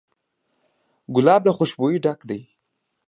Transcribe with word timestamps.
ګلاب 1.15 1.41
له 1.47 1.51
خوشبویۍ 1.57 1.97
ډک 2.05 2.19
دی. 2.29 2.41